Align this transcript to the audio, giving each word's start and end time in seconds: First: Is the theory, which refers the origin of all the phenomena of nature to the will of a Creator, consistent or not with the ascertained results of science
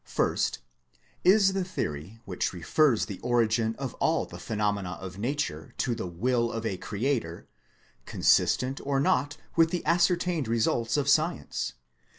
First: 0.07 0.57
Is 1.23 1.53
the 1.53 1.63
theory, 1.63 2.21
which 2.25 2.53
refers 2.53 3.05
the 3.05 3.19
origin 3.19 3.75
of 3.77 3.93
all 3.99 4.25
the 4.25 4.39
phenomena 4.39 4.97
of 4.99 5.19
nature 5.19 5.75
to 5.77 5.93
the 5.93 6.07
will 6.07 6.51
of 6.51 6.65
a 6.65 6.77
Creator, 6.77 7.47
consistent 8.07 8.81
or 8.83 8.99
not 8.99 9.37
with 9.55 9.69
the 9.69 9.85
ascertained 9.85 10.47
results 10.47 10.97
of 10.97 11.07
science 11.07 11.73